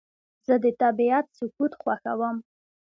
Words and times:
زه 0.45 0.55
د 0.63 0.65
طبیعت 0.81 1.25
سکوت 1.37 1.71
خوښوم. 1.81 2.37